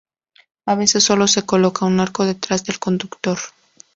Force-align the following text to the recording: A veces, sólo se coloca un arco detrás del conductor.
A 0.65 0.73
veces, 0.73 1.03
sólo 1.03 1.27
se 1.27 1.43
coloca 1.45 1.85
un 1.85 1.99
arco 1.99 2.25
detrás 2.25 2.63
del 2.65 2.79
conductor. 2.79 3.37